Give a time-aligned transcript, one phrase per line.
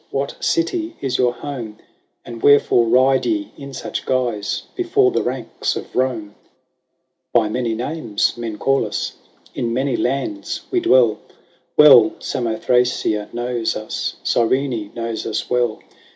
[0.09, 1.77] What city is your home?
[2.25, 6.33] And wherefore ride ye in such guise Before the ranks of Rome?"
[7.33, 9.13] XXXIV." By many names men call us;
[9.53, 11.19] In many lands we dwell:
[11.77, 15.77] Well Samothracia knows us; Gyrene knows us well.